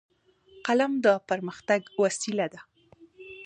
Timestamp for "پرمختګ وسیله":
1.29-2.47